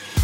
Yeah. 0.00 0.21